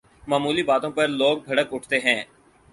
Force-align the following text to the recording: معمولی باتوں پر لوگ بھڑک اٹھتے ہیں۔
معمولی 0.27 0.63
باتوں 0.63 0.91
پر 0.91 1.07
لوگ 1.07 1.37
بھڑک 1.37 1.73
اٹھتے 1.73 1.99
ہیں۔ 1.99 2.21